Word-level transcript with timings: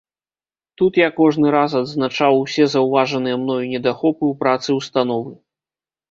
Тут 0.81 0.93
я 0.99 1.09
кожны 1.17 1.51
раз 1.55 1.75
адзначаў 1.81 2.37
усе 2.45 2.65
заўважаныя 2.75 3.35
мною 3.41 3.59
недахопы 3.73 4.17
ў 4.17 4.33
працы 4.41 4.69
ўстановы. 4.79 5.35